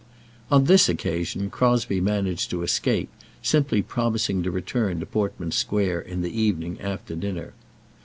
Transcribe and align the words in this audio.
On 0.49 0.63
this 0.63 0.89
occasion 0.89 1.51
Crosbie 1.51 2.01
managed 2.01 2.49
to 2.49 2.63
escape, 2.63 3.09
simply 3.43 3.83
promising 3.83 4.41
to 4.41 4.49
return 4.49 4.99
to 4.99 5.05
Portman 5.05 5.51
Square 5.51 6.01
in 6.01 6.23
the 6.23 6.41
evening 6.41 6.81
after 6.81 7.15
dinner. 7.15 7.53